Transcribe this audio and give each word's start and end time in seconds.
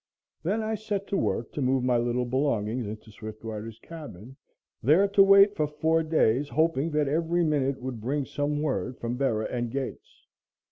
Then 0.41 0.63
I 0.63 0.73
set 0.73 1.05
to 1.09 1.15
work 1.15 1.51
to 1.51 1.61
move 1.61 1.83
my 1.83 1.95
little 1.97 2.25
belongings 2.25 2.87
into 2.87 3.11
Swiftwater's 3.11 3.77
cabin, 3.83 4.35
there 4.81 5.07
to 5.09 5.21
wait 5.21 5.55
for 5.55 5.67
four 5.67 6.01
days 6.01 6.49
hoping 6.49 6.89
that 6.89 7.07
every 7.07 7.43
minute 7.43 7.79
would 7.79 8.01
bring 8.01 8.25
some 8.25 8.63
word 8.63 8.97
from 8.97 9.15
Bera 9.15 9.47
and 9.51 9.69
Gates. 9.69 10.25